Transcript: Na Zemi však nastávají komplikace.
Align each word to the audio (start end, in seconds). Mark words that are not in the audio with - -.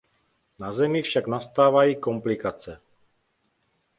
Na 0.59 0.71
Zemi 0.71 1.01
však 1.01 1.27
nastávají 1.27 1.95
komplikace. 1.95 2.81